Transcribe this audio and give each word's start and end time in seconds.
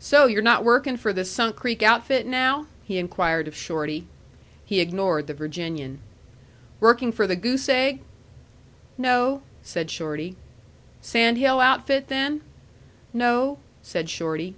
"So 0.00 0.26
you're 0.26 0.42
not 0.42 0.64
working 0.64 0.96
for 0.96 1.12
the 1.12 1.24
Sunk 1.24 1.54
Creek 1.54 1.80
outfit 1.80 2.26
now?" 2.26 2.66
he 2.82 2.98
inquired 2.98 3.46
of 3.46 3.54
Shorty. 3.54 4.04
He 4.64 4.80
ignored 4.80 5.28
the 5.28 5.32
Virginian. 5.32 6.00
"Working 6.80 7.12
for 7.12 7.24
the 7.24 7.36
Goose 7.36 7.68
Egg?" 7.68 8.00
"No," 8.98 9.42
said 9.62 9.92
Shorty. 9.92 10.34
"Sand 11.00 11.38
Hill 11.38 11.60
outfit, 11.60 12.08
then?" 12.08 12.40
"No," 13.12 13.60
said 13.80 14.10
Shorty. 14.10 14.56